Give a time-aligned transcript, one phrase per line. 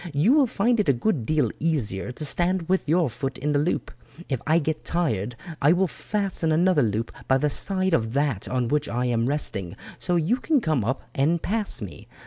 [0.15, 3.59] You will find it a good deal easier to stand with your foot in the
[3.59, 3.91] loop.
[4.29, 8.67] If I get tired I will fasten another loop by the side of that on
[8.69, 12.07] which I am resting, so you can come up and pass me.